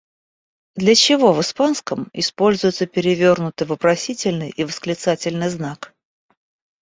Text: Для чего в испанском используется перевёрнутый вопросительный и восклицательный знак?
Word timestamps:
Для 0.75 0.95
чего 0.95 1.31
в 1.31 1.41
испанском 1.41 2.09
используется 2.11 2.87
перевёрнутый 2.87 3.67
вопросительный 3.67 4.49
и 4.49 4.63
восклицательный 4.63 5.49
знак? 5.49 5.93